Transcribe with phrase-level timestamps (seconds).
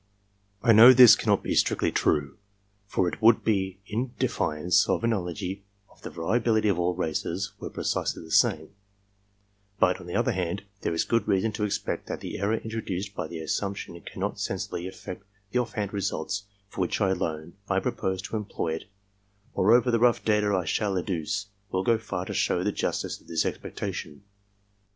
[0.63, 2.37] I know this cannot be strictly true,
[2.87, 5.63] for it would be in defiance of analogy
[5.95, 8.69] if the variability of all races were precisely the same;
[9.79, 12.81] but, on the other hand, there is good reason to expect that the error intro
[12.81, 17.79] duced by the assumption cannot sensibly affect the off hand results for which alone I
[17.79, 18.85] propose to employ it;
[19.55, 23.27] moreover, the rough data I shall adduce, will go far to show the justice of
[23.27, 24.23] this expectation.